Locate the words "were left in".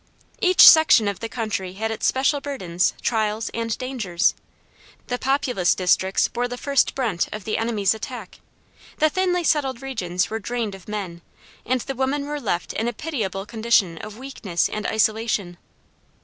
12.25-12.87